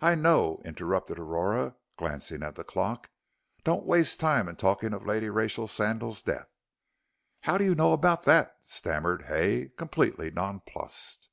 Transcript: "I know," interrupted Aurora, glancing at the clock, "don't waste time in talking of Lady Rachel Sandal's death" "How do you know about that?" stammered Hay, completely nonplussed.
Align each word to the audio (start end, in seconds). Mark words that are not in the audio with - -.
"I 0.00 0.16
know," 0.16 0.60
interrupted 0.64 1.20
Aurora, 1.20 1.76
glancing 1.96 2.42
at 2.42 2.56
the 2.56 2.64
clock, 2.64 3.10
"don't 3.62 3.86
waste 3.86 4.18
time 4.18 4.48
in 4.48 4.56
talking 4.56 4.92
of 4.92 5.06
Lady 5.06 5.30
Rachel 5.30 5.68
Sandal's 5.68 6.20
death" 6.20 6.48
"How 7.42 7.58
do 7.58 7.64
you 7.64 7.76
know 7.76 7.92
about 7.92 8.24
that?" 8.24 8.56
stammered 8.62 9.26
Hay, 9.26 9.68
completely 9.76 10.32
nonplussed. 10.32 11.30